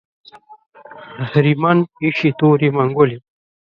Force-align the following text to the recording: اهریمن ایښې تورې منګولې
اهریمن 1.23 1.77
ایښې 2.01 2.29
تورې 2.39 2.69
منګولې 2.75 3.17